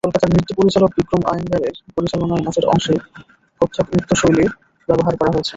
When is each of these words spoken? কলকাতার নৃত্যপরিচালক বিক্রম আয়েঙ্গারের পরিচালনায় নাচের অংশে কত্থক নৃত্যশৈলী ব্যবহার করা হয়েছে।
কলকাতার 0.03 0.31
নৃত্যপরিচালক 0.33 0.91
বিক্রম 0.97 1.23
আয়েঙ্গারের 1.31 1.75
পরিচালনায় 1.95 2.43
নাচের 2.45 2.65
অংশে 2.65 2.93
কত্থক 3.61 3.87
নৃত্যশৈলী 3.93 4.45
ব্যবহার 4.89 5.13
করা 5.19 5.31
হয়েছে। 5.33 5.49